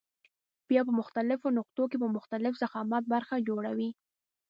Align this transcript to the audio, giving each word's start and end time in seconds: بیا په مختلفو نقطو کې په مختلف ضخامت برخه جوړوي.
بیا 0.69 0.81
په 0.87 0.93
مختلفو 0.99 1.47
نقطو 1.59 1.83
کې 1.89 1.97
په 2.03 2.07
مختلف 2.15 2.53
ضخامت 2.63 3.03
برخه 3.13 3.35
جوړوي. 3.47 3.89